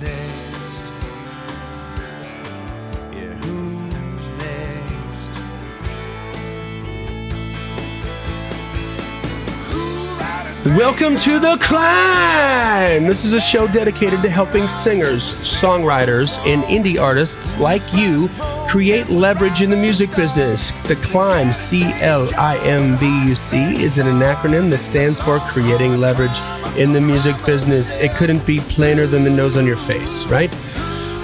[0.00, 0.82] next?
[3.12, 5.30] Yeah, who's next?
[10.76, 13.06] Welcome to The Climb!
[13.06, 18.28] This is a show dedicated to helping singers, songwriters, and indie artists like you
[18.68, 20.70] create leverage in the music business.
[20.88, 25.38] The Climb, C L I M B U C, is an acronym that stands for
[25.40, 26.38] Creating Leverage
[26.76, 27.96] in the Music Business.
[27.96, 30.50] It couldn't be plainer than the nose on your face, right?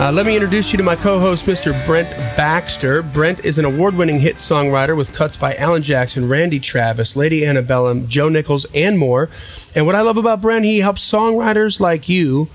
[0.01, 1.73] Uh, let me introduce you to my co host, Mr.
[1.85, 3.03] Brent Baxter.
[3.03, 7.47] Brent is an award winning hit songwriter with cuts by Alan Jackson, Randy Travis, Lady
[7.47, 9.29] Antebellum, Joe Nichols, and more.
[9.75, 12.49] And what I love about Brent, he helps songwriters like you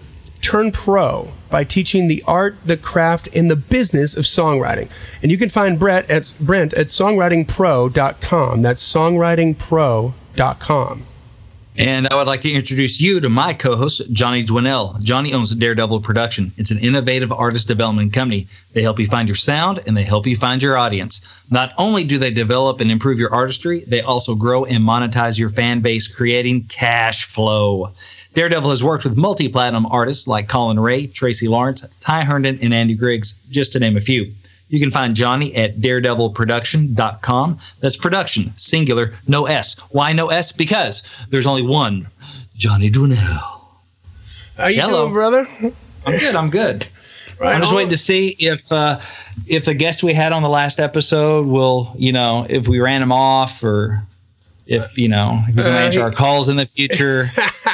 [0.48, 4.90] turn pro by teaching the art, the craft, and the business of songwriting.
[5.22, 8.62] And you can find Brett at, Brent at songwritingpro.com.
[8.62, 11.04] That's songwritingpro.com.
[11.80, 15.00] And I would like to introduce you to my co-host, Johnny Dwinell.
[15.04, 16.52] Johnny owns Daredevil Production.
[16.58, 18.48] It's an innovative artist development company.
[18.74, 21.22] They help you find your sound and they help you find your audience.
[21.52, 25.50] Not only do they develop and improve your artistry, they also grow and monetize your
[25.50, 27.92] fan base, creating cash flow.
[28.34, 32.94] Daredevil has worked with multi-platinum artists like Collin Raye, Tracy Lawrence, Ty Herndon, and Andy
[32.96, 34.32] Griggs, just to name a few.
[34.70, 37.60] You can find Johnny at daredevilproduction.com.
[37.80, 39.80] That's production, singular, no S.
[39.92, 40.52] Why no S?
[40.52, 42.08] Because there's only one
[42.56, 43.62] Johnny Dwinell.
[44.58, 45.04] How you Hello.
[45.04, 45.48] doing, brother?
[46.06, 46.36] I'm good.
[46.36, 46.86] I'm good.
[47.40, 47.76] Right I'm just on.
[47.78, 49.00] waiting to see if uh,
[49.46, 53.00] if the guest we had on the last episode will, you know, if we ran
[53.04, 54.02] him off or
[54.66, 57.26] if you know if he's going to Uh, answer our calls in the future.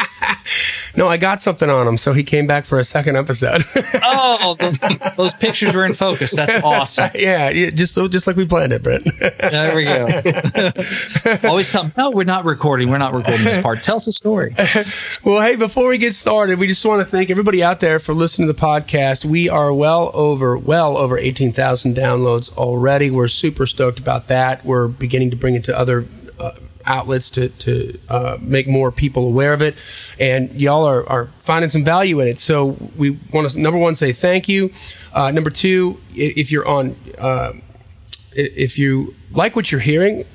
[0.95, 3.63] No, I got something on him, so he came back for a second episode.
[4.03, 4.77] oh, those,
[5.17, 6.35] those pictures were in focus.
[6.35, 7.09] That's awesome.
[7.15, 9.07] yeah, yeah, just so just like we planned it, Brent.
[9.53, 10.07] There we go.
[11.47, 11.93] Always something.
[11.97, 12.89] no, we're not recording.
[12.89, 13.83] We're not recording this part.
[13.83, 14.55] Tell us a story.
[15.23, 18.13] well, hey, before we get started, we just want to thank everybody out there for
[18.13, 19.25] listening to the podcast.
[19.25, 23.11] We are well over well over eighteen thousand downloads already.
[23.11, 24.63] We're super stoked about that.
[24.65, 26.05] We're beginning to bring it to other.
[26.39, 26.51] Uh,
[26.85, 29.75] outlets to, to uh, make more people aware of it.
[30.19, 32.39] And y'all are, are finding some value in it.
[32.39, 34.71] So we want to number one say thank you.
[35.13, 37.53] Uh, number two if you're on uh,
[38.35, 40.25] if you like what you're hearing,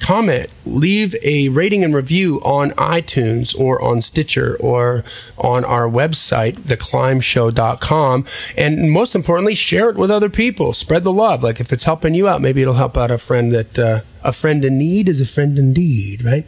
[0.00, 5.04] comment, leave a rating and review on iTunes or on Stitcher or
[5.36, 8.24] on our website, theclimbshow.com.
[8.56, 10.72] And most importantly, share it with other people.
[10.72, 11.42] Spread the love.
[11.42, 14.32] Like if it's helping you out, maybe it'll help out a friend that, uh, a
[14.32, 16.44] friend in need is a friend indeed, right?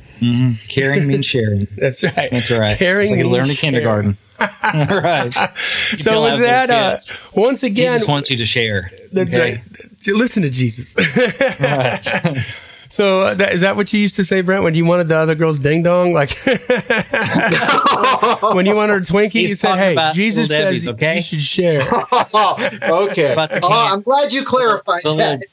[0.69, 1.67] Caring means sharing.
[1.77, 2.31] That's right.
[2.31, 2.77] That's right.
[2.77, 4.17] Caring it's like you means learn in kindergarten.
[4.41, 4.47] All
[5.01, 5.33] right.
[5.97, 6.99] So with that, uh,
[7.35, 8.91] once again, Jesus wants you to share.
[9.13, 9.53] that's okay?
[9.53, 10.07] right.
[10.09, 10.97] Listen to Jesus.
[12.91, 12.93] Right.
[12.93, 15.17] So uh, that, is that what you used to say, Brent, when you wanted the
[15.17, 16.13] other girl's ding dong?
[16.13, 16.31] Like
[18.55, 21.17] when you wanted a Twinkie, He's you said, "Hey, Jesus Little Debbie's, says okay?
[21.17, 21.81] you should share."
[22.35, 23.35] okay.
[23.63, 25.47] Oh, I'm glad you clarified the little that.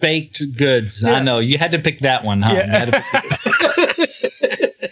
[0.00, 1.02] baked goods.
[1.02, 1.14] Yeah.
[1.14, 2.54] I know you had to pick that one, huh?
[2.54, 2.64] Yeah.
[2.66, 4.10] You had to pick-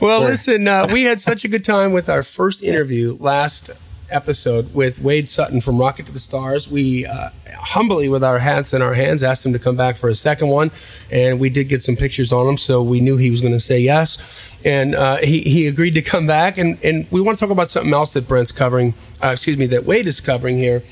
[0.00, 0.28] Well, Sure.
[0.30, 3.68] listen, uh, we had such a good time with our first interview last
[4.10, 6.66] episode with Wade Sutton from Rocket to the Stars.
[6.70, 7.28] We uh,
[7.60, 10.48] humbly, with our hats in our hands, asked him to come back for a second
[10.48, 10.70] one,
[11.10, 13.60] and we did get some pictures on him, so we knew he was going to
[13.60, 14.58] say yes.
[14.64, 17.70] And uh, he, he agreed to come back, and, and we want to talk about
[17.70, 20.82] something else that Brent's covering, uh, excuse me, that Wade is covering here,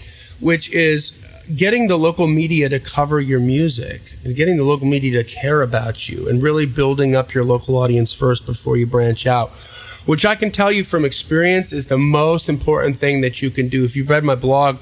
[0.41, 1.25] which is
[1.55, 5.63] getting the local media to cover your music and getting the local media to care
[5.63, 9.49] about you and really building up your local audience first before you branch out
[10.05, 13.69] which i can tell you from experience is the most important thing that you can
[13.69, 14.77] do if you've read my blog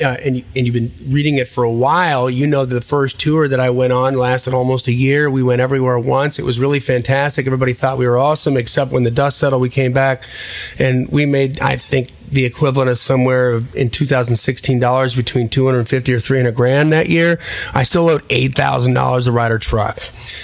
[0.00, 3.48] uh, and, and you've been reading it for a while you know the first tour
[3.48, 5.28] that i went on lasted almost a year.
[5.30, 6.38] We went everywhere once.
[6.38, 7.46] It was really fantastic.
[7.46, 10.24] Everybody thought we were awesome except when the dust settled we came back
[10.78, 16.12] and we made i think the equivalent of somewhere of- in 2016 dollars between 250
[16.14, 17.38] or 300 grand that year.
[17.74, 19.98] I still owed eight thousand dollars a rider truck.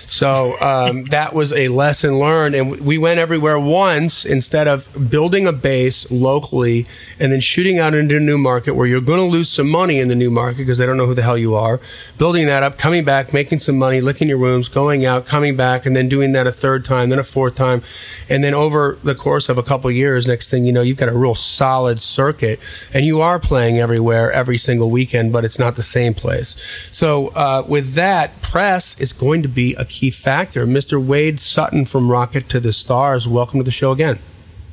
[0.07, 5.47] So um, that was a lesson learned, and we went everywhere once instead of building
[5.47, 6.87] a base locally
[7.21, 9.99] and then shooting out into a new market where you're going to lose some money
[9.99, 11.81] in the new market because they don't know who the hell you are.
[12.19, 15.87] Building that up, coming back, making some money, licking your wounds, going out, coming back,
[15.87, 17.83] and then doing that a third time, then a fourth time,
[18.29, 20.97] and then over the course of a couple of years, next thing you know, you've
[20.97, 22.61] got a real solid circuit,
[22.93, 26.57] and you are playing everywhere every single weekend, but it's not the same place.
[26.93, 30.67] So uh, with that, press is going to be a key factor.
[30.67, 31.05] Mr.
[31.05, 34.19] Wade Sutton from Rocket to the Stars, welcome to the show again.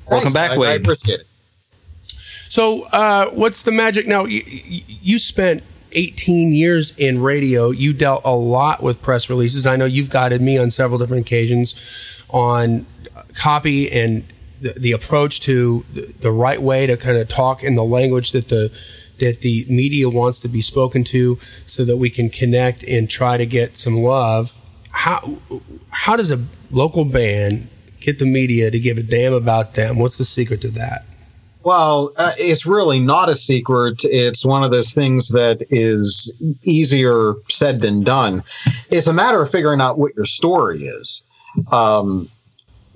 [0.10, 0.62] Welcome back, guys.
[0.62, 1.28] I appreciate it.
[2.50, 4.26] So, uh, what's the magic now?
[4.26, 5.64] You, you you spent
[5.94, 7.72] 18 years in radio.
[7.72, 9.66] You dealt a lot with press releases.
[9.66, 12.86] I know you've guided me on several different occasions on
[13.34, 14.24] copy and
[14.63, 18.31] the, the approach to the, the right way to kind of talk in the language
[18.31, 18.71] that the
[19.19, 23.38] that the media wants to be spoken to, so that we can connect and try
[23.38, 24.60] to get some love.
[24.92, 25.38] How
[25.92, 27.69] how does a local band
[28.00, 30.00] get the media to give a damn about them?
[30.00, 31.06] What's the secret to that?
[31.63, 34.01] Well, uh, it's really not a secret.
[34.04, 38.44] It's one of those things that is easier said than done.
[38.92, 41.24] It's a matter of figuring out what your story is.
[41.71, 42.27] Um,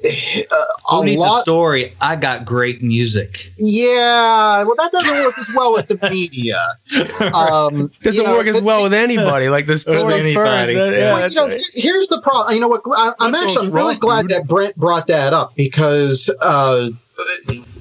[0.89, 1.93] Who a needs a story?
[2.01, 3.51] I got great music.
[3.57, 4.63] yeah.
[4.63, 6.75] Well, that doesn't work as well with the media.
[7.33, 9.49] Um, Doesn't you know, work as the- well with anybody.
[9.49, 10.15] Like the story first.
[10.17, 10.73] anybody.
[10.75, 11.61] the- yeah, Well, you know, right.
[11.73, 12.53] here's the problem.
[12.55, 12.81] You know what?
[12.95, 16.89] I, I'm That's actually I'm really glad that Brent brought that up because, uh,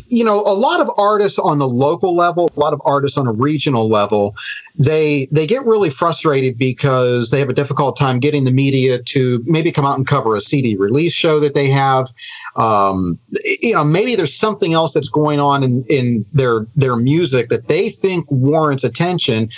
[0.09, 3.27] you know, a lot of artists on the local level, a lot of artists on
[3.27, 4.35] a regional level,
[4.79, 9.43] they they get really frustrated because they have a difficult time getting the media to
[9.47, 12.09] maybe come out and cover a CD release show that they have.
[12.57, 13.19] Um,
[13.61, 17.69] you know, maybe there's something else that's going on in, in their their music that
[17.69, 19.49] they think warrants attention,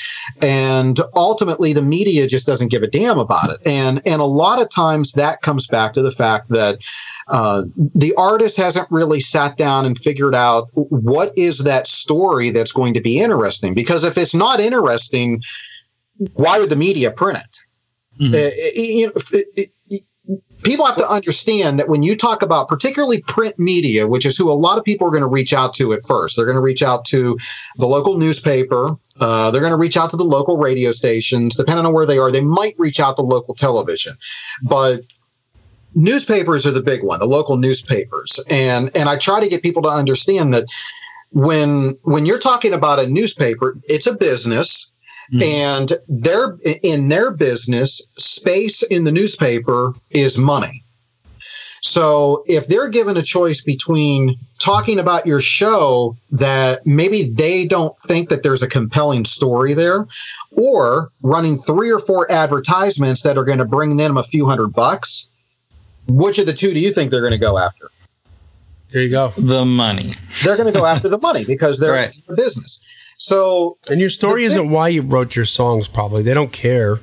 [0.42, 3.58] and ultimately the media just doesn't give a damn about it.
[3.66, 6.78] And and a lot of times that comes back to the fact that
[7.28, 12.72] uh, the artist hasn't really sat down and figured out what is that story that's
[12.72, 13.74] going to be interesting.
[13.74, 15.42] Because if it's not interesting,
[16.34, 17.58] why would the media print it?
[18.22, 18.34] Mhm.
[18.34, 19.68] Uh, you know, if- it- it-
[20.64, 24.50] people have to understand that when you talk about particularly print media, which is who
[24.50, 26.60] a lot of people are going to reach out to at first, they're going to
[26.60, 27.36] reach out to
[27.78, 28.90] the local newspaper.
[29.20, 31.54] Uh, they're going to reach out to the local radio stations.
[31.54, 34.14] Depending on where they are, they might reach out to local television.
[34.62, 35.02] But
[35.94, 38.38] newspapers are the big one, the local newspapers.
[38.50, 40.64] And and I try to get people to understand that
[41.32, 44.90] when when you're talking about a newspaper, it's a business.
[45.34, 45.42] Mhm.
[45.42, 50.82] And their in their business, space in the newspaper is money.
[51.80, 57.96] So if they're given a choice between talking about your show that maybe they don't
[58.00, 60.06] think that there's a compelling story there,
[60.56, 64.72] or running three or four advertisements that are going to bring them a few hundred
[64.72, 65.28] bucks,
[66.08, 67.90] which of the two do you think they're going to go after?
[68.92, 69.28] There you go.
[69.36, 70.14] The money.
[70.42, 72.16] They're going to go after the money because they're Right.
[72.28, 72.80] a business.
[73.18, 75.88] So And your story isn't why you wrote your songs.
[75.88, 77.00] Probably they don't care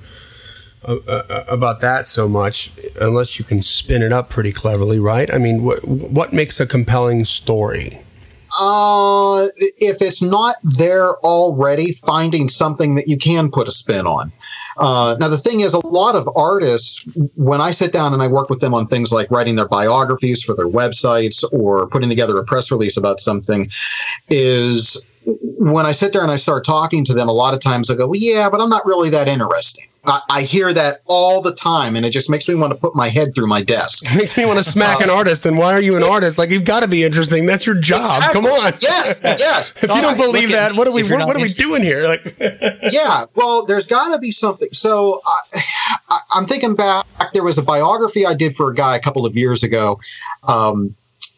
[0.88, 2.72] uh, uh, about that so much,
[3.02, 5.31] unless you can spin it up pretty cleverly, right?
[5.34, 8.01] I mean, what what makes a compelling story?
[8.60, 9.48] Uh,
[9.78, 14.31] if it's not there already, finding something that you can put a spin on.
[14.78, 17.04] Uh, now, the thing is, a lot of artists,
[17.36, 20.44] when I sit down and I work with them on things like writing their biographies
[20.44, 23.69] for their websites or putting together a press release about something,
[24.30, 27.90] is when I sit there and I start talking to them, a lot of times
[27.90, 29.88] I go, well, yeah, but I'm not really that interesting.
[30.07, 32.96] I, I hear that all the time, and it just makes me want to put
[32.96, 34.04] my head through my desk.
[34.06, 35.44] It makes me want to smack an artist.
[35.44, 36.38] Then why are you an artist?
[36.38, 37.46] Like you've got to be interesting.
[37.46, 38.24] That's your job.
[38.31, 38.74] Come on.
[38.80, 39.75] Yes, yes.
[39.86, 42.07] If you don't believe that, what are we what, what are we doing here?
[42.07, 42.36] Like
[42.92, 44.69] yeah, well, there's got to be something.
[44.72, 45.22] So
[46.10, 47.06] I, I'm thinking back.
[47.34, 50.00] There was a biography I did for a guy a couple of years ago.
[50.48, 50.96] Um,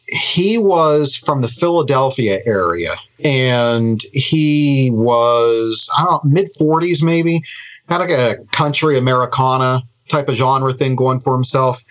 [0.07, 7.43] he was from the Philadelphia area, and he was I don't know mid 40s maybe,
[7.89, 11.83] had like a country Americana type of genre thing going for himself.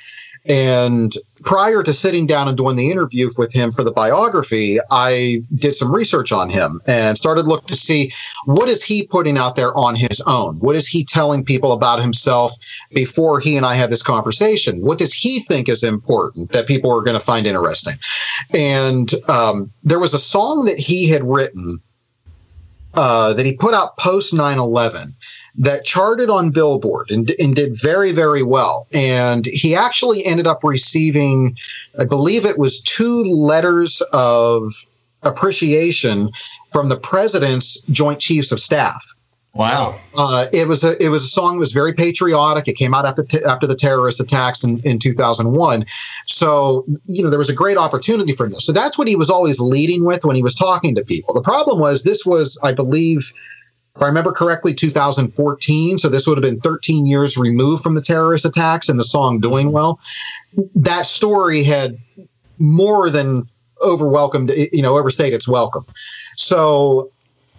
[0.48, 1.12] And
[1.44, 5.74] prior to sitting down and doing the interview with him for the biography, I did
[5.74, 8.12] some research on him and started looking to see
[8.44, 10.56] what is he putting out there on his own?
[10.60, 12.52] What is he telling people about himself
[12.92, 14.82] before he and I had this conversation?
[14.82, 17.94] What does he think is important that people are going to find interesting?
[18.54, 21.78] And um, there was a song that he had written
[22.94, 25.08] uh, that he put out post 9 11
[25.58, 28.86] that charted on Billboard and, and did very, very well.
[28.92, 31.56] And he actually ended up receiving,
[31.98, 34.72] I believe it was two letters of
[35.22, 36.30] appreciation
[36.70, 39.12] from the president's Joint Chiefs of Staff.
[39.54, 39.98] Wow.
[40.18, 42.68] Uh, it was a it was a song that was very patriotic.
[42.68, 45.86] It came out after t- after the terrorist attacks in, in 2001.
[46.26, 48.60] So you know there was a great opportunity for him.
[48.60, 51.32] So that's what he was always leading with when he was talking to people.
[51.32, 53.32] The problem was this was I believe
[53.96, 55.98] if I remember correctly 2014.
[55.98, 59.40] So this would have been 13 years removed from the terrorist attacks and the song
[59.40, 59.98] doing well.
[60.74, 61.98] That story had
[62.58, 63.44] more than
[63.84, 65.84] overwhelmed you know overstayed its welcome.
[66.36, 67.10] So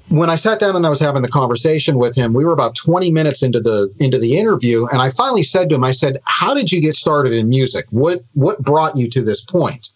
[0.10, 2.76] when I sat down and I was having the conversation with him, we were about
[2.76, 6.20] 20 minutes into the into the interview, and I finally said to him, I said,
[6.26, 7.86] "How did you get started in music?
[7.90, 9.90] What what brought you to this point?"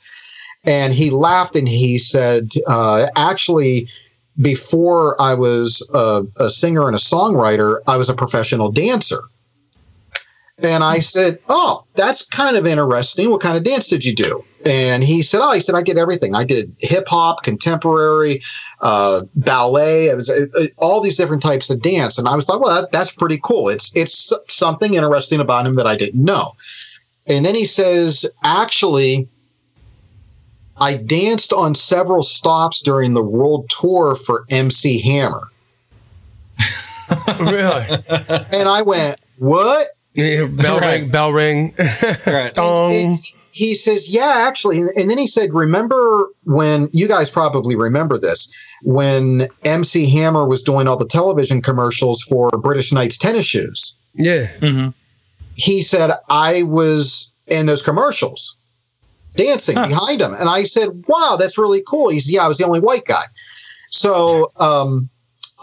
[0.63, 3.88] And he laughed and he said, uh, "Actually."
[4.39, 9.19] Before I was a, a singer and a songwriter, I was a professional dancer.
[10.63, 13.29] And I said, Oh, that's kind of interesting.
[13.29, 14.43] What kind of dance did you do?
[14.65, 16.35] And he said, Oh, he said, I did everything.
[16.35, 18.41] I did hip hop, contemporary,
[18.81, 20.07] uh, ballet.
[20.07, 22.17] It was all these different types of dance.
[22.17, 23.69] And I was like, Well, that, that's pretty cool.
[23.69, 26.51] It's, it's something interesting about him that I didn't know.
[27.27, 29.27] And then he says, Actually,
[30.81, 35.43] I danced on several stops during the world tour for MC Hammer.
[37.39, 37.85] really?
[38.53, 39.88] And I went, What?
[40.13, 41.01] Yeah, bell Right.
[41.01, 41.73] ring, bell ring.
[42.27, 42.53] Right.
[42.53, 42.93] Dong.
[42.93, 43.19] And
[43.51, 44.79] he says, Yeah, actually.
[44.79, 48.51] And then he said, Remember when you guys probably remember this
[48.83, 53.95] when MC Hammer was doing all the television commercials for British Knights tennis shoes?
[54.15, 54.47] yeah.
[54.59, 54.88] hmm
[55.55, 58.57] He said, I was in those commercials
[59.35, 59.88] dancing Huh.
[59.88, 60.33] behind him.
[60.33, 62.09] And I said, Wow, that's really cool.
[62.09, 63.23] He said, Yeah, I was the only white guy.
[63.89, 65.09] So, um,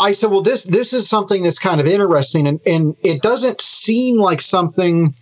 [0.00, 3.60] I said, well, this this is something that's kind of interesting, and, and it doesn't
[3.60, 5.12] seem like something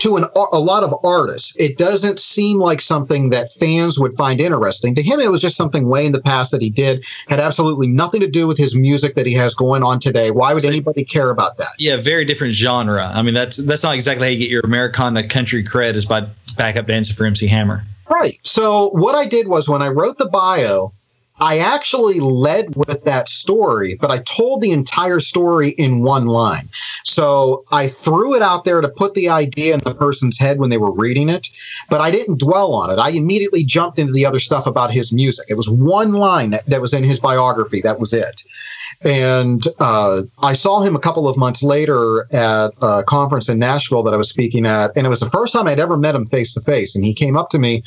[0.00, 1.56] to an a lot of artists.
[1.56, 4.94] It doesn't seem like something that fans would find interesting.
[4.94, 7.86] To him, it was just something way in the past that he did had absolutely
[7.86, 10.30] nothing to do with his music that he has going on today.
[10.30, 11.68] Why would anybody care about that?
[11.78, 13.10] Yeah, very different genre.
[13.12, 16.26] I mean, that's that's not exactly how you get your Americana country cred is by
[16.56, 17.84] backup dancing for MC Hammer.
[18.08, 18.40] Right.
[18.42, 20.92] So what I did was when I wrote the bio,
[21.40, 26.68] I actually led with that story, but I told the entire story in one line.
[27.02, 30.68] So I threw it out there to put the idea in the person's head when
[30.68, 31.48] they were reading it,
[31.88, 32.98] but I didn't dwell on it.
[32.98, 35.46] I immediately jumped into the other stuff about his music.
[35.48, 37.80] It was one line that, that was in his biography.
[37.80, 38.42] That was it.
[39.02, 44.02] And uh, I saw him a couple of months later at a conference in Nashville
[44.02, 46.26] that I was speaking at, and it was the first time I'd ever met him
[46.26, 46.94] face to face.
[46.94, 47.82] And he came up to me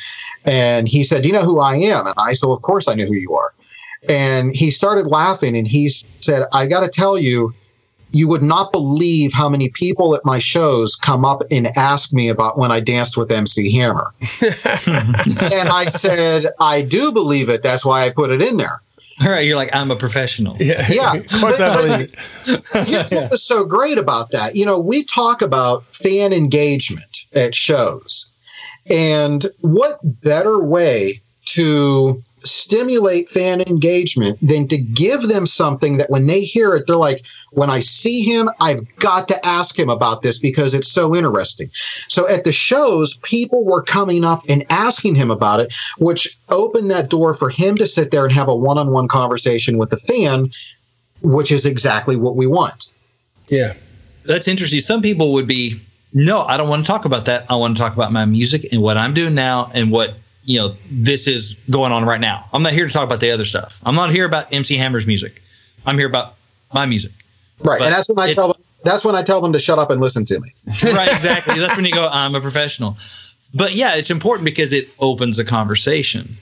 [0.46, 2.88] and he said, "Do you know who I am?" And I said, well, "Of course
[2.88, 3.43] I knew who you are."
[4.10, 7.54] And he started laughing and he said, "I got to tell you."
[8.16, 12.30] You would not believe how many people at my shows come up and ask me
[12.30, 14.14] about when I danced with MC Hammer.
[14.40, 17.64] and I said, I do believe it.
[17.64, 18.84] That's why I put it in there.
[19.22, 20.56] All right, you're like I'm a professional.
[20.60, 20.86] Yeah.
[20.90, 21.14] Yeah.
[21.16, 22.88] of course I believe it.
[22.88, 24.56] Here's what was so great about that.
[24.56, 28.32] You know, we talk about fan engagement at shows.
[28.90, 36.28] And what better way to stimulate fan engagement than to give them something that when
[36.28, 40.22] they hear it, they're like, when I see him, I've got to ask him about
[40.22, 41.70] this because it's so interesting.
[42.10, 46.92] So at the shows, people were coming up and asking him about it, which opened
[46.92, 49.90] that door for him to sit there and have a one on one conversation with
[49.90, 50.52] the fan,
[51.22, 52.92] which is exactly what we want.
[53.50, 53.74] Yeah.
[54.26, 54.82] That's interesting.
[54.82, 55.80] Some people would be,
[56.14, 57.46] no, I don't want to talk about that.
[57.50, 60.14] I want to talk about my music and what I'm doing now and what
[60.46, 62.46] you know this is going on right now.
[62.54, 63.80] I'm not here to talk about the other stuff.
[63.84, 65.42] I'm not here about MC Hammer's music.
[65.86, 66.36] I'm here about
[66.74, 67.12] my music.
[67.60, 67.80] Right.
[67.80, 69.90] But and that's when I tell them that's when I tell them to shut up
[69.92, 70.54] and listen to me.
[70.84, 71.60] right, exactly.
[71.60, 72.98] That's when you go, I'm a professional.
[73.54, 76.38] But yeah, it's important because it opens a conversation,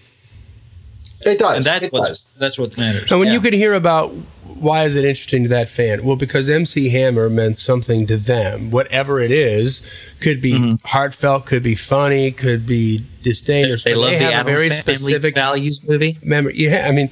[1.25, 1.57] It does.
[1.57, 2.29] and that's it what does.
[2.37, 3.11] that's what matters.
[3.11, 3.35] And when Yeah.
[3.35, 4.13] you could hear about
[4.61, 6.03] why is it interesting to that fan?
[6.03, 8.69] Well, because MC Hammer meant something to them.
[8.69, 9.81] Whatever it is,
[10.19, 10.87] could be mm-hmm.
[10.87, 14.51] heartfelt, could be funny, could be disdain, or they but love they the have a
[14.51, 16.17] very Family specific values movie.
[16.21, 16.53] memory.
[16.57, 17.09] Yeah, I mean,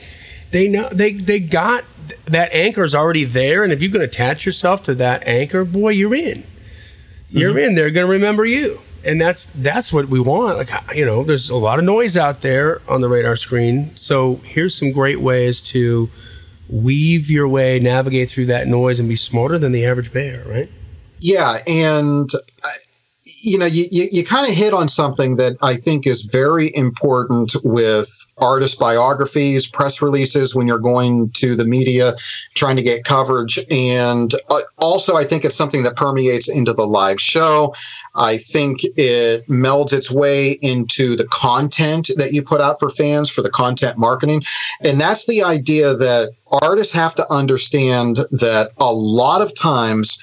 [0.52, 1.86] they know they they got
[2.26, 5.90] that anchor is already there, and if you can attach yourself to that anchor, boy,
[5.90, 6.44] you're in.
[7.30, 7.60] You're mm-hmm.
[7.60, 7.76] in.
[7.76, 10.58] They're going to remember you, and that's that's what we want.
[10.58, 13.96] Like you know, there's a lot of noise out there on the radar screen.
[13.96, 16.10] So here's some great ways to
[16.70, 20.44] weave your way, navigate through that noise, and be smarter than the average bear.
[20.48, 20.70] Right?
[21.20, 22.30] Yeah, and
[23.42, 26.76] you know, you, you, you kind of hit on something that I think is very
[26.76, 32.16] important with artist biographies, press releases when you're going to the media
[32.56, 33.60] trying to get coverage.
[33.70, 37.74] And uh, also, I think it's something that permeates into the live show.
[38.16, 43.30] I think it melds its way into the content that you put out for fans
[43.30, 44.44] for the content marketing.
[44.84, 46.32] And that's the idea that
[46.62, 50.18] artists have to understand that a lot of times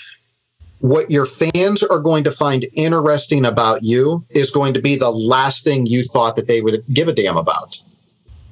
[0.89, 5.11] what your fans are going to find interesting about you is going to be the
[5.11, 7.79] last thing you thought that they would give a damn about.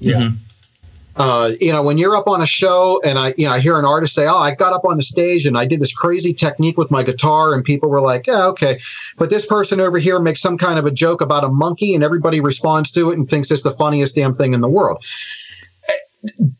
[0.00, 0.20] Yeah.
[0.20, 0.36] Mhm.
[1.16, 3.78] Uh, you know, when you're up on a show and I, you know, I hear
[3.78, 6.32] an artist say, "Oh, I got up on the stage and I did this crazy
[6.32, 8.80] technique with my guitar," and people were like, "Yeah, okay,"
[9.16, 12.02] but this person over here makes some kind of a joke about a monkey, and
[12.02, 15.04] everybody responds to it and thinks it's the funniest damn thing in the world.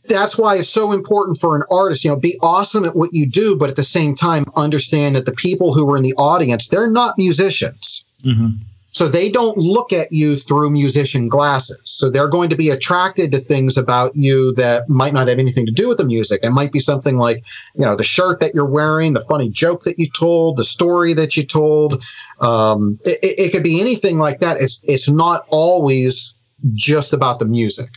[0.09, 3.26] That's why it's so important for an artist, you know, be awesome at what you
[3.26, 6.68] do, but at the same time, understand that the people who are in the audience,
[6.68, 8.04] they're not musicians.
[8.25, 8.59] Mhm.
[8.94, 11.80] So they don't look at you through musician glasses.
[11.83, 15.66] So they're going to be attracted to things about you that might not have anything
[15.66, 16.44] to do with the music.
[16.44, 17.42] It might be something like,
[17.75, 21.12] you know, the shirt that you're wearing, the funny joke that you told, the story
[21.14, 22.04] that you told.
[22.40, 24.61] Um, it, it could be anything like that.
[24.61, 26.33] It's it's not always
[26.75, 27.88] just about the music.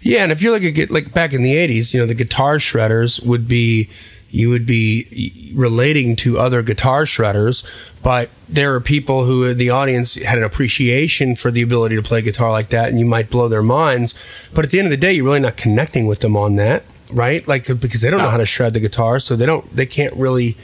[0.00, 2.56] Yeah, and if you look at like back in the '80s, you know, the guitar
[2.56, 3.90] shredders would be
[4.30, 7.64] you would be relating to other guitar shredders,
[8.02, 12.02] but there are people who in the audience had an appreciation for the ability to
[12.02, 14.14] play guitar like that, and you might blow their minds.
[14.54, 16.84] But at the end of the day, you're really not connecting with them on that,
[17.12, 17.46] right?
[17.48, 20.14] Like because they don't know how to shred the guitar, so they don't, they can't
[20.14, 20.56] really.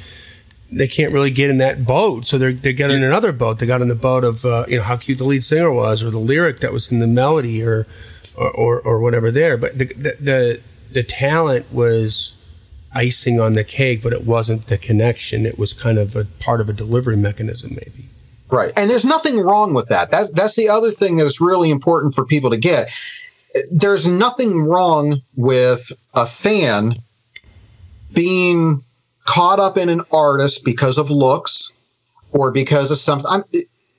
[0.73, 3.61] They can't really get in that boat, so they're they get in another boat.
[3.61, 6.03] They got in the boat of uh, you know how cute the lead singer was,
[6.03, 7.87] or the lyric that was in the melody, or
[8.37, 9.57] or, or, or whatever there.
[9.57, 10.61] But the, the the
[10.93, 12.35] the talent was
[12.95, 15.45] icing on the cake, but it wasn't the connection.
[15.45, 18.09] It was kind of a part of a delivery mechanism, maybe.
[18.51, 18.73] Right.
[18.77, 20.11] And there's nothing wrong with that.
[20.13, 22.93] that that's the other thing that is really important for people to get.
[23.73, 26.97] There's nothing wrong with a fan
[28.13, 28.83] being
[29.25, 31.73] caught up in an artist because of looks
[32.31, 33.27] or because of something.
[33.31, 33.45] I'm,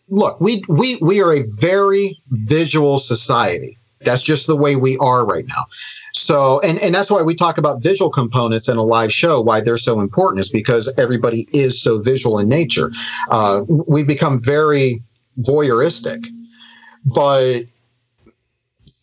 [0.09, 3.77] look, we, we, we are a very visual society.
[4.01, 5.65] That's just the way we are right now.
[6.13, 9.61] So, and, and that's why we talk about visual components in a live show, why
[9.61, 12.91] they're so important is because everybody is so visual in nature.
[13.29, 15.01] Uh, we become very
[15.39, 16.25] voyeuristic,
[17.05, 17.63] but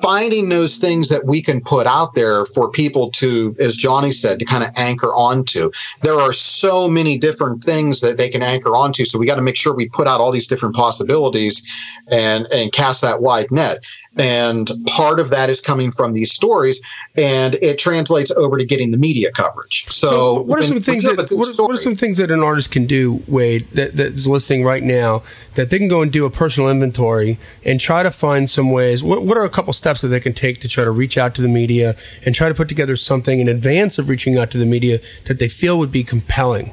[0.03, 4.41] finding those things that we can put out there for people to, as Johnny said,
[4.41, 5.71] to kind of anchor onto.
[6.03, 9.05] There are so many different things that they can anchor onto.
[9.05, 11.63] So we got to make sure we put out all these different possibilities
[12.11, 13.85] and, and cast that wide net.
[14.19, 16.83] And part of that is coming from these stories,
[17.17, 19.87] and it translates over to getting the media coverage.
[19.87, 22.41] So, so what are some things that what are, what are, some things that an
[22.41, 25.23] artist can do, Wade, that, that's listening right now,
[25.55, 29.03] that they can go and do a personal inventory and try to find some ways?
[29.03, 31.35] What, what are a couple steps that they can take to try to reach out
[31.37, 34.59] to the media and try to put together something in advance of reaching out to
[34.59, 36.73] the media that they feel would be compelling?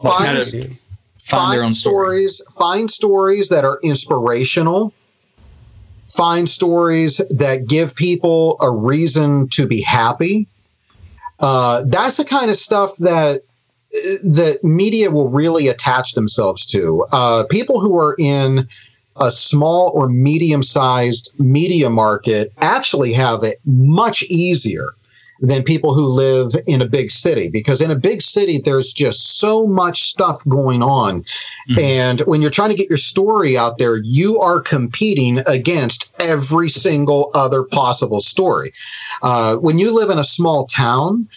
[0.00, 0.78] Find, find,
[1.18, 2.54] find stories, story.
[2.56, 4.92] find stories that are inspirational
[6.12, 10.46] find stories that give people a reason to be happy.
[11.40, 13.42] Uh, that's the kind of stuff that
[14.24, 17.04] that media will really attach themselves to.
[17.12, 18.68] Uh, people who are in
[19.16, 24.90] a small or medium sized media market actually have it much easier
[25.42, 29.38] than people who live in a big city because in a big city there's just
[29.38, 31.78] so much stuff going on mm-hmm.
[31.78, 36.68] and when you're trying to get your story out there you are competing against every
[36.68, 38.70] single other possible story
[39.22, 41.28] uh, when you live in a small town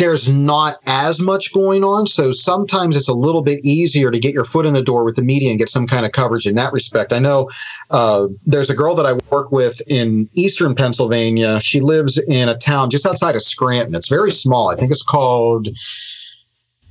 [0.00, 2.06] there's not as much going on.
[2.06, 5.14] So sometimes it's a little bit easier to get your foot in the door with
[5.14, 7.12] the media and get some kind of coverage in that respect.
[7.12, 7.50] I know
[7.90, 11.60] uh, there's a girl that I work with in eastern Pennsylvania.
[11.60, 13.94] She lives in a town just outside of Scranton.
[13.94, 14.70] It's very small.
[14.70, 15.68] I think it's called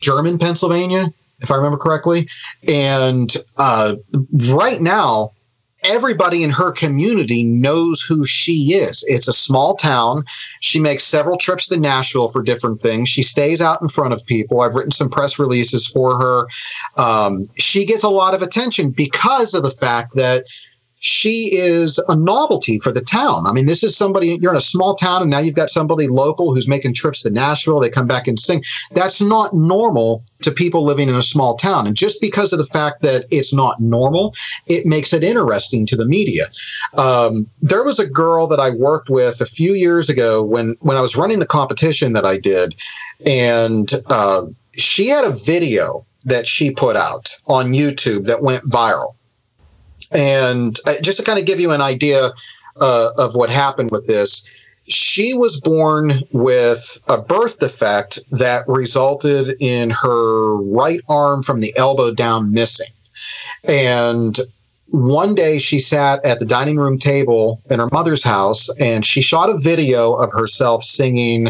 [0.00, 1.06] German Pennsylvania,
[1.40, 2.28] if I remember correctly.
[2.66, 3.96] And uh,
[4.32, 5.32] right now,
[5.84, 9.04] everybody in her community knows who she is.
[9.06, 10.24] It's a small town.
[10.60, 13.08] She makes several trips to Nashville for different things.
[13.08, 14.60] She stays out in front of people.
[14.60, 16.46] I've written some press releases for her.
[16.96, 20.44] Um, she gets a lot of attention because of the fact that
[21.00, 23.46] she is a novelty for the town.
[23.46, 26.08] I mean, this is somebody, you're in a small town and now you've got somebody
[26.08, 27.78] local who's making trips to Nashville.
[27.78, 28.64] They come back and sing.
[28.92, 31.86] That's not normal to people living in a small town.
[31.86, 34.34] And just because of the fact that it's not normal,
[34.66, 36.46] it makes it interesting to the media.
[36.96, 40.96] Um, there was a girl that I worked with a few years ago when, when
[40.96, 42.74] I was running the competition that I did.
[43.24, 49.14] And uh, she had a video that she put out on YouTube that went viral
[50.10, 52.30] and uh, just to kind of give you an idea
[52.80, 59.54] uh, of what happened with this, she was born with a birth defect that resulted
[59.60, 62.86] in her right arm from the elbow down missing.
[63.68, 64.38] And
[64.90, 69.20] one day she sat at the dining room table in her mother's house and she
[69.20, 71.48] shot a video of herself singing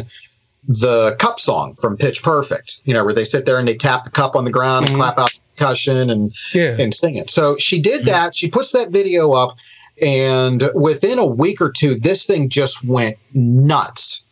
[0.66, 4.04] the cup song from Pitch Perfect, you know, where they sit there and they tap
[4.04, 5.02] the cup on the ground and mm-hmm.
[5.02, 6.76] clap out percussion and yeah.
[6.78, 7.30] and sing it.
[7.30, 8.10] So she did mm-hmm.
[8.10, 8.34] that.
[8.34, 9.58] She puts that video up,
[10.04, 14.24] and within a week or two, this thing just went nuts.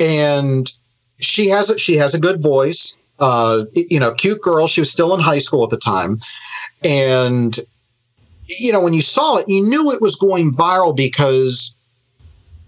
[0.00, 0.70] And
[1.18, 2.96] she has a, she has a good voice.
[3.18, 4.66] Uh, you know, cute girl.
[4.66, 6.20] She was still in high school at the time,
[6.84, 7.58] and
[8.46, 11.74] you know when you saw it, you knew it was going viral because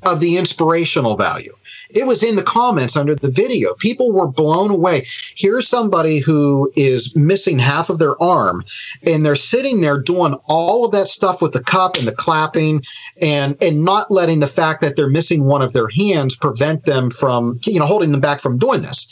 [0.04, 1.52] of the inspirational value.
[1.90, 3.74] It was in the comments under the video.
[3.74, 5.06] People were blown away.
[5.36, 8.64] Here's somebody who is missing half of their arm,
[9.06, 12.82] and they're sitting there doing all of that stuff with the cup and the clapping,
[13.22, 17.10] and and not letting the fact that they're missing one of their hands prevent them
[17.10, 19.06] from you know holding them back from doing this.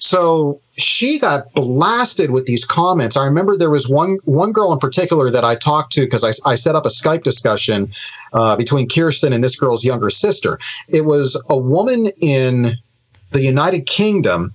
[0.00, 3.16] So she got blasted with these comments.
[3.16, 6.50] I remember there was one one girl in particular that I talked to because I,
[6.50, 7.88] I set up a Skype discussion
[8.32, 10.58] uh, between Kirsten and this girl's younger sister.
[10.88, 12.76] It was a woman in
[13.32, 14.52] the United Kingdom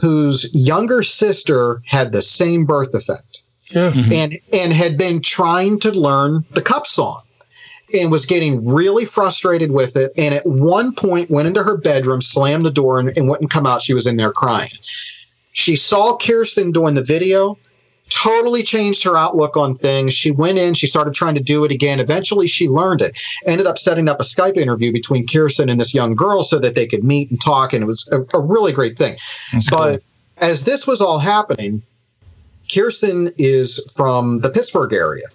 [0.00, 3.90] whose younger sister had the same birth defect yeah.
[3.90, 4.12] mm-hmm.
[4.12, 7.22] and and had been trying to learn the cup song
[7.94, 12.20] and was getting really frustrated with it and at one point went into her bedroom
[12.20, 14.70] slammed the door and, and wouldn't come out she was in there crying
[15.52, 17.58] she saw Kirsten doing the video,
[18.10, 20.12] totally changed her outlook on things.
[20.12, 22.00] She went in, she started trying to do it again.
[22.00, 23.18] Eventually, she learned it.
[23.46, 26.74] Ended up setting up a Skype interview between Kirsten and this young girl so that
[26.74, 29.16] they could meet and talk, and it was a, a really great thing.
[29.52, 29.98] That's but cool.
[30.38, 31.82] as this was all happening,
[32.72, 35.26] Kirsten is from the Pittsburgh area.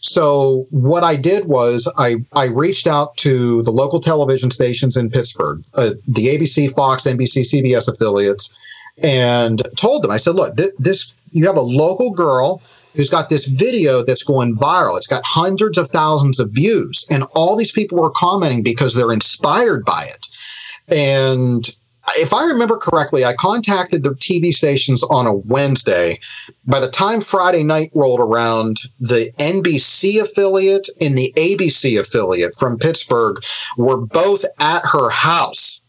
[0.00, 5.10] So what I did was I, I reached out to the local television stations in
[5.10, 8.62] Pittsburgh, uh, the ABC, Fox, NBC, CBS affiliates,
[9.02, 12.62] and told them, I said, look, th- this you have a local girl
[12.94, 14.96] who's got this video that's going viral.
[14.96, 19.12] It's got hundreds of thousands of views, and all these people were commenting because they're
[19.12, 20.26] inspired by it.
[20.88, 21.68] And
[22.16, 26.20] if I remember correctly, I contacted the TV stations on a Wednesday.
[26.66, 32.78] By the time Friday night rolled around, the NBC affiliate and the ABC affiliate from
[32.78, 33.38] Pittsburgh
[33.76, 35.82] were both at her house.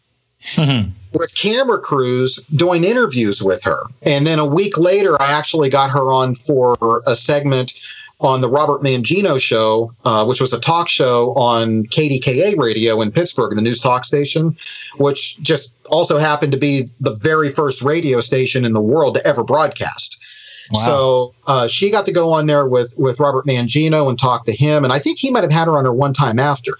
[0.55, 3.79] Mm-hmm with camera crews doing interviews with her.
[4.05, 7.73] And then a week later, I actually got her on for a segment
[8.19, 13.11] on the Robert Mangino show, uh, which was a talk show on KDKA radio in
[13.11, 14.55] Pittsburgh, the news talk station,
[14.97, 19.25] which just also happened to be the very first radio station in the world to
[19.25, 20.23] ever broadcast.
[20.71, 20.79] Wow.
[20.79, 24.51] So uh, she got to go on there with with Robert Mangino and talk to
[24.51, 26.71] him, and I think he might have had her on her one time after.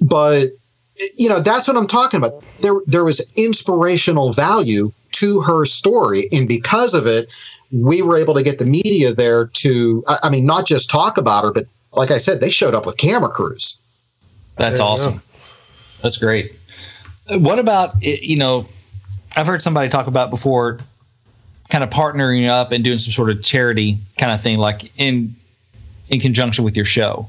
[0.00, 0.52] But
[1.16, 2.42] you know, that's what I'm talking about.
[2.60, 7.32] There, there was inspirational value to her story, and because of it,
[7.72, 11.44] we were able to get the media there to, I mean, not just talk about
[11.44, 13.80] her, but like I said, they showed up with camera crews.
[14.56, 15.22] That's awesome.
[16.02, 16.54] That's great.
[17.30, 18.66] What about you know?
[19.36, 20.78] I've heard somebody talk about before,
[21.70, 25.34] kind of partnering up and doing some sort of charity kind of thing, like in
[26.10, 27.28] in conjunction with your show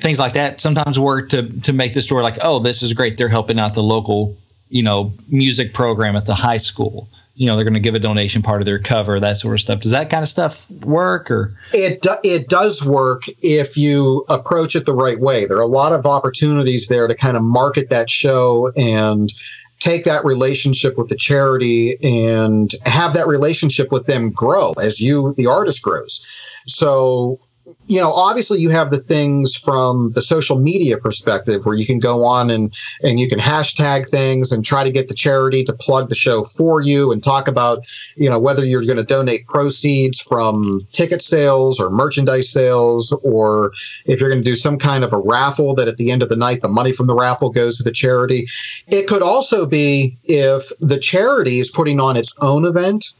[0.00, 3.16] things like that sometimes work to to make the story like, oh, this is great.
[3.16, 4.36] They're helping out the local,
[4.68, 7.08] you know, music program at the high school.
[7.36, 9.60] You know, they're going to give a donation part of their cover, that sort of
[9.62, 9.80] stuff.
[9.80, 14.76] Does that kind of stuff work, or it do, it does work if you approach
[14.76, 15.46] it the right way.
[15.46, 19.32] There are a lot of opportunities there to kind of market that show and
[19.78, 25.32] take that relationship with the charity and have that relationship with them grow as you
[25.38, 26.20] the artist grows.
[26.66, 27.40] So
[27.86, 31.98] you know, obviously you have the things from the social media perspective where you can
[31.98, 35.72] go on and, and you can hashtag things and try to get the charity to
[35.72, 37.84] plug the show for you and talk about,
[38.16, 43.72] you know, whether you're going to donate proceeds from ticket sales or merchandise sales, or
[44.06, 46.28] if you're going to do some kind of a raffle that at the end of
[46.28, 48.46] the night, the money from the raffle goes to the charity.
[48.88, 53.10] It could also be if the charity is putting on its own event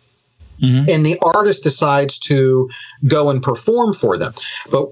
[0.61, 0.90] Mm-hmm.
[0.90, 2.68] and the artist decides to
[3.07, 4.35] go and perform for them.
[4.70, 4.90] But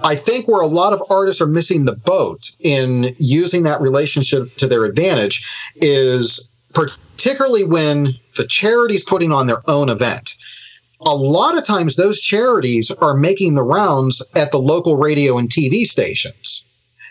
[0.00, 4.54] I think where a lot of artists are missing the boat in using that relationship
[4.56, 10.34] to their advantage is particularly when the charity's putting on their own event.
[11.00, 15.48] A lot of times, those charities are making the rounds at the local radio and
[15.48, 16.64] TV stations.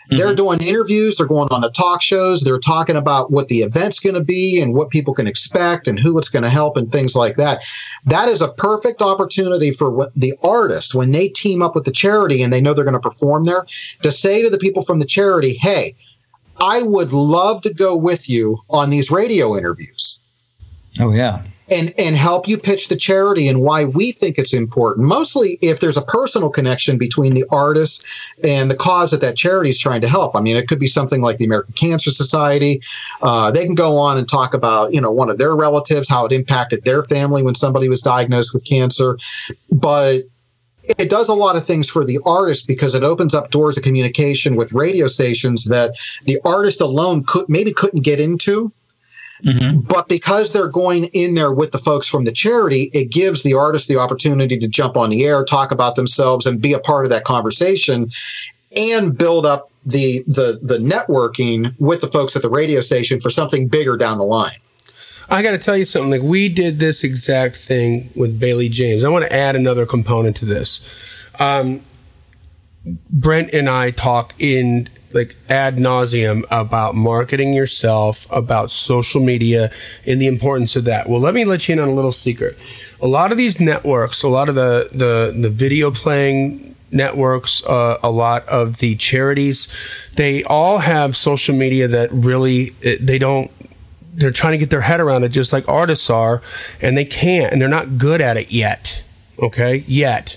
[0.08, 0.36] They're mm-hmm.
[0.36, 4.14] doing interviews, they're going on the talk shows, they're talking about what the event's going
[4.14, 7.14] to be and what people can expect and who it's going to help and things
[7.14, 7.62] like that.
[8.06, 12.42] That is a perfect opportunity for the artist when they team up with the charity
[12.42, 13.66] and they know they're going to perform there
[14.02, 15.94] to say to the people from the charity, "Hey,
[16.58, 20.18] I would love to go with you on these radio interviews."
[21.00, 25.06] Oh yeah and and help you pitch the charity and why we think it's important.
[25.06, 28.06] Mostly if there's a personal connection between the artist
[28.44, 30.36] and the cause that that charity is trying to help.
[30.36, 32.82] I mean, it could be something like the American Cancer Society.
[33.22, 36.26] Uh, they can go on and talk about you know one of their relatives, how
[36.26, 39.18] it impacted their family when somebody was diagnosed with cancer,
[39.70, 40.22] but
[40.98, 43.84] it does a lot of things for the artist because it opens up doors of
[43.84, 48.72] communication with radio stations that the artist alone could maybe couldn't get into
[49.44, 49.80] Mm-hmm.
[49.80, 53.54] But because they're going in there with the folks from the charity, it gives the
[53.54, 57.04] artist the opportunity to jump on the air, talk about themselves, and be a part
[57.04, 58.08] of that conversation
[58.76, 63.30] and build up the the the networking with the folks at the radio station for
[63.30, 64.56] something bigger down the line.
[65.30, 66.10] I got to tell you something.
[66.10, 69.04] Like we did this exact thing with Bailey James.
[69.04, 70.82] I want to add another component to this.
[71.38, 71.82] Um,
[73.10, 79.70] Brent and I talk in like ad nauseum about marketing yourself, about social media,
[80.06, 81.08] and the importance of that.
[81.08, 82.56] Well, let me let you in on a little secret.
[83.00, 87.98] A lot of these networks, a lot of the the, the video playing networks, uh,
[88.02, 89.68] a lot of the charities,
[90.16, 93.50] they all have social media that really they don't.
[94.14, 96.42] They're trying to get their head around it, just like artists are,
[96.82, 99.04] and they can't, and they're not good at it yet
[99.38, 100.30] okay, yet.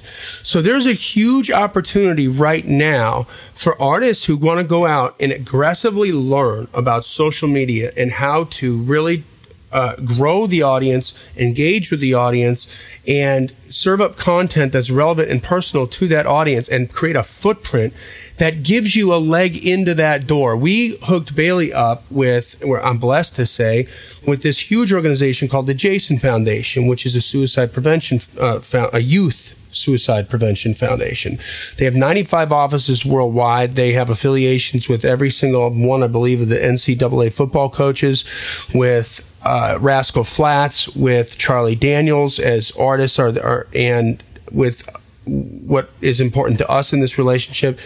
[0.43, 5.31] So there's a huge opportunity right now for artists who want to go out and
[5.31, 9.23] aggressively learn about social media and how to really
[9.71, 12.67] uh, grow the audience, engage with the audience,
[13.07, 17.93] and serve up content that's relevant and personal to that audience and create a footprint
[18.41, 20.57] that gives you a leg into that door.
[20.57, 23.87] We hooked Bailey up with, I'm blessed to say,
[24.25, 28.59] with this huge organization called the Jason Foundation, which is a suicide prevention, uh,
[28.91, 31.37] a youth Suicide Prevention Foundation.
[31.77, 33.75] They have 95 offices worldwide.
[33.75, 38.25] They have affiliations with every single one, I believe, of the NCAA football coaches,
[38.73, 44.89] with uh, Rascal Flatts, with Charlie Daniels as artists, are, are and with
[45.25, 47.79] what is important to us in this relationship,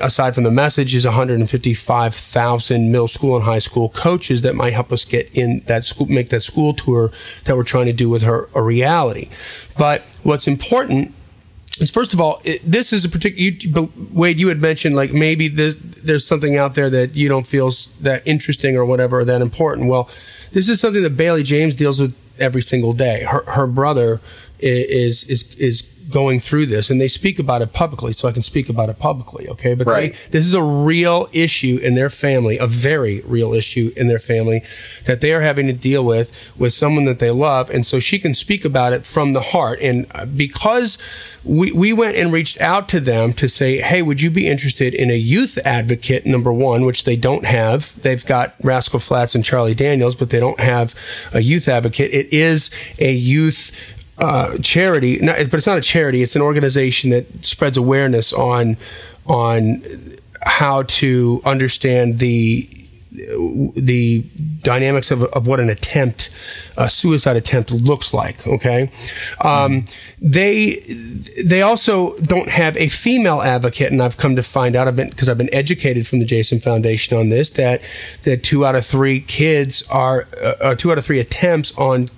[0.00, 4.92] aside from the message, is 155,000 middle school and high school coaches that might help
[4.92, 7.10] us get in that school, make that school tour
[7.44, 9.28] that we're trying to do with her a reality.
[9.76, 11.12] But what's important
[11.80, 13.88] is first of all, it, this is a particular.
[14.12, 18.22] Wade, you had mentioned like maybe there's something out there that you don't feel that
[18.26, 19.88] interesting or whatever, or that important.
[19.88, 20.04] Well,
[20.52, 23.24] this is something that Bailey James deals with every single day.
[23.24, 24.20] Her, her brother
[24.58, 28.42] is is is going through this and they speak about it publicly so I can
[28.42, 29.48] speak about it publicly.
[29.48, 29.74] Okay.
[29.74, 30.12] But right.
[30.12, 34.18] they, this is a real issue in their family, a very real issue in their
[34.18, 34.62] family
[35.06, 37.70] that they are having to deal with with someone that they love.
[37.70, 39.78] And so she can speak about it from the heart.
[39.80, 40.98] And uh, because
[41.44, 44.94] we, we went and reached out to them to say, Hey, would you be interested
[44.94, 46.26] in a youth advocate?
[46.26, 48.00] Number one, which they don't have.
[48.02, 50.94] They've got Rascal Flatts and Charlie Daniels, but they don't have
[51.32, 52.12] a youth advocate.
[52.12, 56.22] It is a youth uh, charity, not, but it's not a charity.
[56.22, 58.76] It's an organization that spreads awareness on
[59.26, 59.82] on
[60.42, 62.68] how to understand the
[63.10, 64.24] the
[64.62, 66.30] dynamics of, of what an attempt,
[66.76, 68.46] a suicide attempt looks like.
[68.46, 68.90] Okay.
[69.44, 69.84] Um,
[70.20, 70.76] they,
[71.44, 73.90] they also don't have a female advocate.
[73.90, 76.60] And I've come to find out, I've been, cause I've been educated from the Jason
[76.60, 77.82] Foundation on this, that,
[78.22, 82.10] that two out of three kids are, uh, uh two out of three attempts on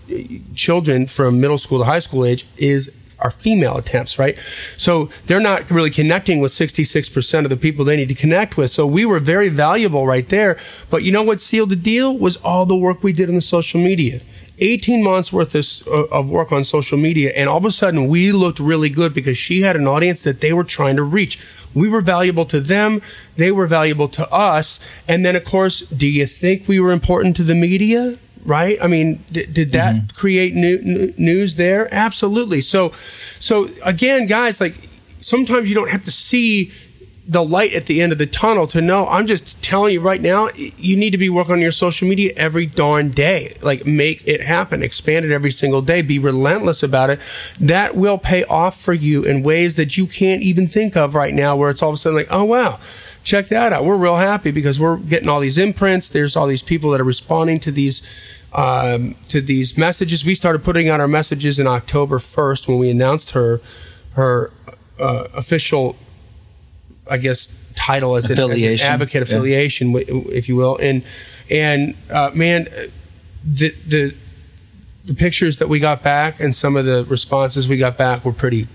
[0.54, 4.38] children from middle school to high school age is are female attempts, right?
[4.76, 8.70] So they're not really connecting with 66% of the people they need to connect with.
[8.70, 10.58] So we were very valuable right there.
[10.90, 13.42] But you know what sealed the deal was all the work we did in the
[13.42, 14.20] social media.
[14.58, 18.06] 18 months worth of, uh, of work on social media, and all of a sudden
[18.06, 21.40] we looked really good because she had an audience that they were trying to reach.
[21.74, 23.02] We were valuable to them,
[23.36, 27.34] they were valuable to us, and then of course, do you think we were important
[27.36, 28.16] to the media?
[28.44, 28.76] Right?
[28.82, 30.16] I mean, did, did that Mm-hmm.
[30.16, 31.88] create new, new, news there?
[31.94, 32.60] Absolutely.
[32.60, 34.74] So, so again, guys, like
[35.20, 36.72] sometimes you don't have to see
[37.24, 39.06] the light at the end of the tunnel to know.
[39.06, 42.32] I'm just telling you right now, you need to be working on your social media
[42.36, 43.54] every darn day.
[43.62, 47.20] Like make it happen, expand it every single day, be relentless about it.
[47.60, 51.32] That will pay off for you in ways that you can't even think of right
[51.32, 52.80] now, where it's all of a sudden like, oh wow.
[53.24, 53.84] Check that out.
[53.84, 56.08] We're real happy because we're getting all these imprints.
[56.08, 58.02] There's all these people that are responding to these
[58.52, 60.24] um, to these messages.
[60.24, 63.60] We started putting out our messages in October 1st when we announced her
[64.14, 64.50] her
[65.00, 65.96] uh, official
[67.10, 71.02] I guess title as an, as an advocate affiliation, wi- if you will, and
[71.50, 72.66] and uh, man,
[73.44, 74.14] the the
[75.04, 78.32] the pictures that we got back and some of the responses we got back were
[78.32, 78.68] pretty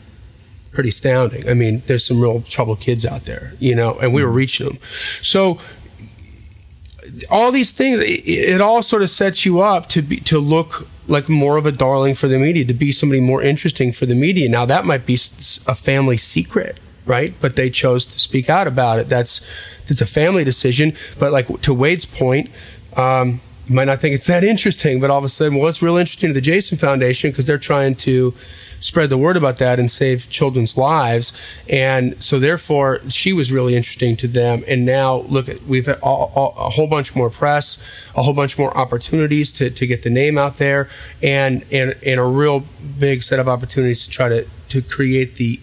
[0.71, 1.47] pretty astounding.
[1.49, 4.67] I mean, there's some real troubled kids out there, you know, and we were reaching
[4.67, 4.77] them.
[4.81, 5.59] So
[7.29, 10.87] all these things, it, it all sort of sets you up to be to look
[11.07, 14.15] like more of a darling for the media, to be somebody more interesting for the
[14.15, 14.49] media.
[14.49, 17.33] Now that might be a family secret, right?
[17.39, 19.09] But they chose to speak out about it.
[19.09, 19.41] That's
[19.87, 20.93] it's a family decision.
[21.17, 22.49] But like to Wade's point.
[22.95, 25.81] Um, you might not think it's that interesting, but all of a sudden, well, it's
[25.81, 28.33] real interesting to the Jason Foundation because they're trying to
[28.79, 31.33] spread the word about that and save children's lives.
[31.69, 34.63] And so, therefore, she was really interesting to them.
[34.67, 37.77] And now, look, at, we've had all, all, a whole bunch more press,
[38.15, 40.89] a whole bunch more opportunities to, to get the name out there,
[41.21, 42.63] and, and and a real
[42.99, 45.59] big set of opportunities to try to to create the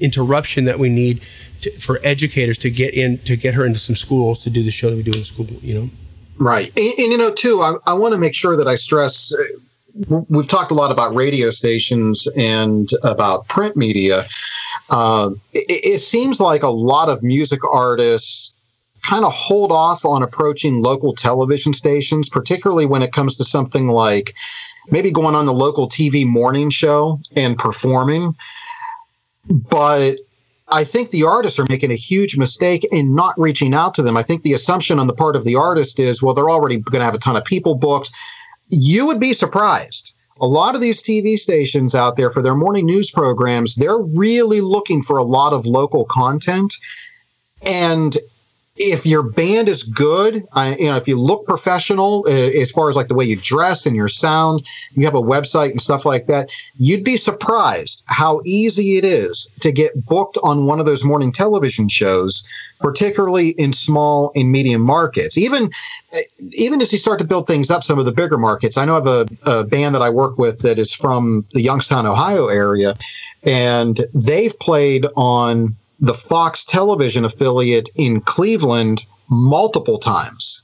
[0.00, 1.22] interruption that we need
[1.60, 4.70] to, for educators to get in to get her into some schools to do the
[4.70, 5.46] show that we do in the school.
[5.46, 5.90] You know.
[6.38, 6.66] Right.
[6.76, 9.32] And, and you know, too, I, I want to make sure that I stress
[10.28, 14.26] we've talked a lot about radio stations and about print media.
[14.90, 18.54] Uh, it, it seems like a lot of music artists
[19.02, 23.88] kind of hold off on approaching local television stations, particularly when it comes to something
[23.88, 24.34] like
[24.90, 28.34] maybe going on the local TV morning show and performing.
[29.48, 30.16] But
[30.68, 34.16] I think the artists are making a huge mistake in not reaching out to them.
[34.16, 37.00] I think the assumption on the part of the artist is, well, they're already going
[37.00, 38.10] to have a ton of people booked.
[38.72, 40.14] You would be surprised.
[40.40, 44.62] A lot of these TV stations out there for their morning news programs, they're really
[44.62, 46.74] looking for a lot of local content.
[47.70, 48.16] And
[48.76, 52.96] if your band is good, you know, if you look professional uh, as far as
[52.96, 56.26] like the way you dress and your sound, you have a website and stuff like
[56.26, 61.04] that, you'd be surprised how easy it is to get booked on one of those
[61.04, 62.48] morning television shows,
[62.80, 65.36] particularly in small and medium markets.
[65.36, 65.70] Even
[66.14, 66.18] uh,
[66.52, 68.78] even as you start to build things up, some of the bigger markets.
[68.78, 69.26] I know I have a,
[69.60, 72.94] a band that I work with that is from the Youngstown, Ohio area,
[73.44, 80.62] and they've played on the Fox television affiliate in Cleveland multiple times.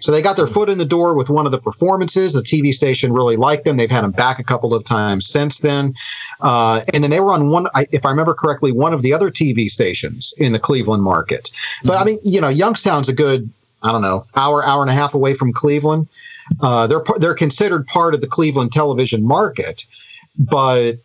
[0.00, 2.32] So they got their foot in the door with one of the performances.
[2.32, 3.76] The TV station really liked them.
[3.76, 5.94] They've had them back a couple of times since then.
[6.40, 9.30] Uh, and then they were on one, if I remember correctly, one of the other
[9.30, 11.50] TV stations in the Cleveland market.
[11.84, 13.50] But I mean, you know, Youngstown's a good,
[13.82, 16.06] I don't know, hour, hour and a half away from Cleveland.
[16.60, 19.86] Uh, they're they're considered part of the Cleveland television market,
[20.38, 20.98] but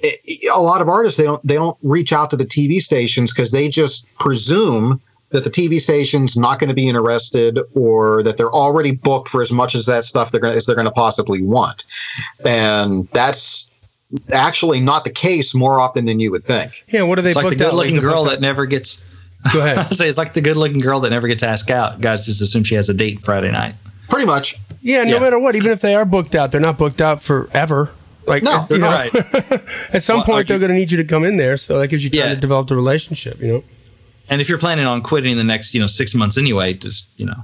[0.00, 3.32] it, a lot of artists they don't they don't reach out to the TV stations
[3.32, 8.36] because they just presume that the TV station's not going to be interested or that
[8.38, 10.90] they're already booked for as much as that stuff they're going as they're going to
[10.92, 11.84] possibly want,
[12.46, 13.70] and that's
[14.32, 16.82] actually not the case more often than you would think.
[16.88, 19.02] Yeah, what are they It's like the good-looking girl that never gets.
[19.46, 19.94] out- Go I ahead.
[19.94, 22.00] say it's like the good-looking girl that never gets asked out.
[22.00, 23.74] Guys just assume she has a date Friday night.
[24.08, 24.56] Pretty much.
[24.80, 25.18] Yeah, no Yeah.
[25.20, 27.90] matter what, even if they are booked out, they're not booked out forever.
[28.28, 29.14] Like, No, you they're know, Right.
[29.94, 31.78] at some Well, point, they're you- going to need you to come in there, so
[31.78, 32.34] that gives you time Yeah.
[32.34, 33.40] to develop the relationship.
[33.40, 33.64] You know.
[34.30, 37.06] And if you're planning on quitting in the next, you know, six months anyway, just
[37.16, 37.42] you know,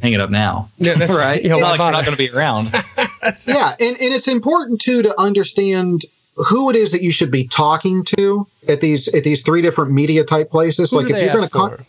[0.00, 0.70] hang it up now.
[0.78, 1.18] Yeah, that's right.
[1.18, 1.40] right.
[1.40, 2.72] It's not like you're not going to be around.
[3.46, 6.02] yeah, and, and it's important too to understand
[6.48, 9.90] who it is that you should be talking to at these at these three different
[9.92, 10.90] media type places.
[10.92, 11.84] Who like if you're going to con-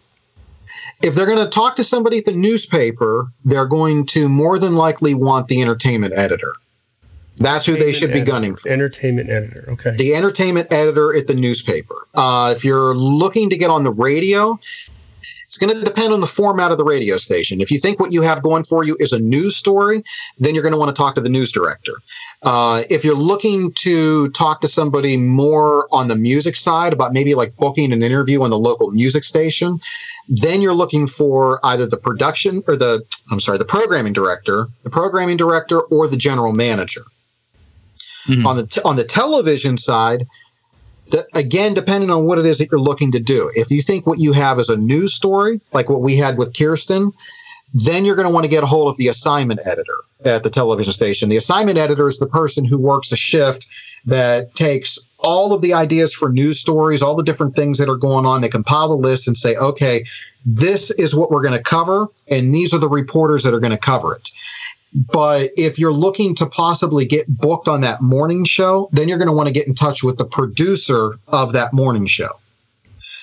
[1.02, 4.76] if they're going to talk to somebody at the newspaper, they're going to more than
[4.76, 6.54] likely want the entertainment editor.
[7.40, 8.70] That's who they should be gunning for.
[8.70, 9.66] Entertainment editor.
[9.70, 9.96] Okay.
[9.98, 11.96] The entertainment editor at the newspaper.
[12.14, 14.60] Uh, if you're looking to get on the radio,
[15.50, 17.60] It's going to depend on the format of the radio station.
[17.60, 20.04] If you think what you have going for you is a news story,
[20.38, 21.94] then you're going to want to talk to the news director.
[22.44, 27.34] Uh, if you're looking to talk to somebody more on the music side about maybe
[27.34, 29.80] like booking an interview on the local music station,
[30.28, 34.92] then you're looking for either the production or the, I'm sorry, the programming director, the
[34.92, 37.02] programming director, or the general manager.
[38.30, 38.46] Mhm.
[38.46, 40.28] On the t- on the television side,
[41.34, 43.52] again, depending on what it is that you're looking to do.
[43.56, 46.56] If you think what you have is a news story, like what we had with
[46.58, 47.12] Kirsten,
[47.74, 50.50] then you're going to want to get a hold of the assignment editor at the
[50.50, 51.30] television station.
[51.30, 53.68] The assignment editor is the person who works a shift
[54.06, 57.96] that takes all of the ideas for news stories, all the different things that are
[57.96, 58.42] going on.
[58.42, 60.06] They compile the list and say, okay,
[60.46, 63.72] this is what we're going to cover, and these are the reporters that are going
[63.72, 64.30] to cover it.
[64.94, 69.28] But if you're looking to possibly get booked on that morning show, then you're going
[69.28, 72.30] to want to get in touch with the producer of that morning show.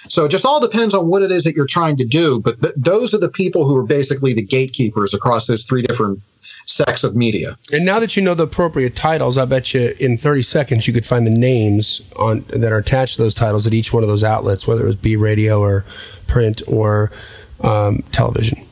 [0.08, 2.40] So it just all depends on what it is that you're trying to do.
[2.40, 6.20] But th- those are the people who are basically the gatekeepers across those three different
[6.66, 7.56] sects of media.
[7.72, 10.92] And now that you know the appropriate titles, I bet you in 30 seconds you
[10.92, 14.08] could find the names on that are attached to those titles at each one of
[14.08, 15.84] those outlets, whether it was B radio or
[16.26, 17.10] print or
[17.62, 18.66] um, television.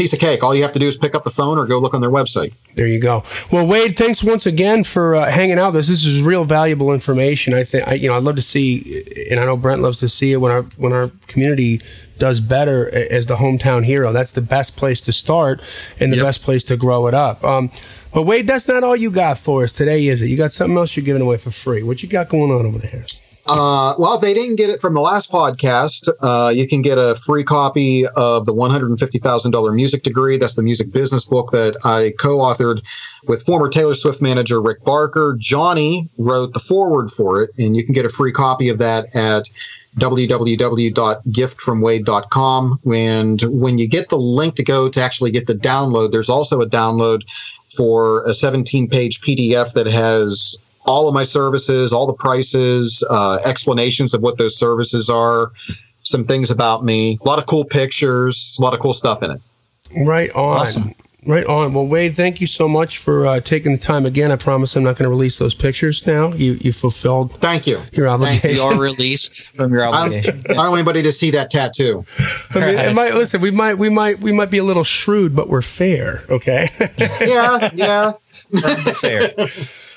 [0.00, 0.42] Piece of cake.
[0.42, 2.08] All you have to do is pick up the phone or go look on their
[2.08, 2.54] website.
[2.74, 3.22] There you go.
[3.52, 5.88] Well, Wade, thanks once again for uh, hanging out with us.
[5.88, 7.52] This is real valuable information.
[7.52, 10.08] I think I, you know I'd love to see, and I know Brent loves to
[10.08, 11.82] see it when our when our community
[12.18, 14.10] does better as the hometown hero.
[14.10, 15.60] That's the best place to start
[16.00, 16.24] and the Yep.
[16.24, 17.44] best place to grow it up.
[17.44, 17.70] Um,
[18.14, 20.28] but Wade, that's not all you got for us today, is it?
[20.28, 21.82] You got something else you're giving away for free.
[21.82, 23.04] What you got going on over there?
[23.52, 26.98] Uh, well, if they didn't get it from the last podcast, uh, you can get
[26.98, 30.38] a free copy of the $150,000 music degree.
[30.38, 32.86] That's the music business book that I co authored
[33.26, 35.34] with former Taylor Swift manager Rick Barker.
[35.36, 39.16] Johnny wrote the foreword for it, and you can get a free copy of that
[39.16, 39.48] at
[39.96, 42.80] www.giftfromwade.com.
[42.94, 46.60] And when you get the link to go to actually get the download, there's also
[46.60, 47.22] a download
[47.76, 53.38] for a 17 page PDF that has all of my services, all the prices, uh,
[53.44, 55.52] explanations of what those services are,
[56.02, 59.30] some things about me, a lot of cool pictures, a lot of cool stuff in
[59.32, 59.40] it.
[60.06, 60.60] Right on.
[60.60, 60.94] Awesome.
[61.26, 61.74] Right on.
[61.74, 64.32] Well, Wade, thank you so much for uh, taking the time again.
[64.32, 66.32] I promise I'm not going to release those pictures now.
[66.32, 67.78] You you fulfilled Thank you.
[67.92, 68.56] your obligation.
[68.56, 70.44] You are released from your I don't, obligation.
[70.48, 72.06] I don't want anybody to see that tattoo.
[72.54, 73.42] I mean, it might listen.
[73.42, 76.24] We might, we might, we might be a little shrewd, but we're fair.
[76.30, 76.68] Okay.
[76.98, 78.12] Yeah, yeah.
[78.94, 79.34] Fair.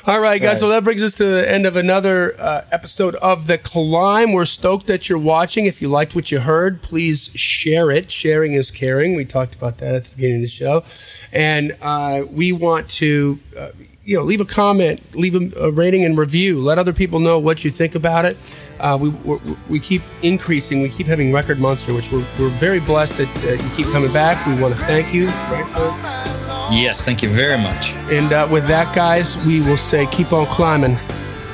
[0.05, 0.59] All right, guys.
[0.59, 4.33] So that brings us to the end of another uh, episode of the Climb.
[4.33, 5.65] We're stoked that you're watching.
[5.65, 8.11] If you liked what you heard, please share it.
[8.11, 9.15] Sharing is caring.
[9.15, 10.83] We talked about that at the beginning of the show,
[11.31, 13.39] and uh, we want to.
[13.57, 13.69] Uh,
[14.05, 16.59] you know, leave a comment, leave a, a rating and review.
[16.59, 18.35] Let other people know what you think about it.
[18.77, 19.39] Uh, we we're,
[19.69, 20.81] we keep increasing.
[20.81, 23.87] We keep having record months here, which we're, we're very blessed that uh, you keep
[23.93, 24.45] coming back.
[24.45, 25.27] We want to thank you.
[25.27, 26.42] Right?
[26.71, 27.93] Yes, thank you very much.
[28.11, 30.97] And uh, with that, guys, we will say keep on climbing.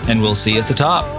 [0.08, 1.19] And we'll see you at the top.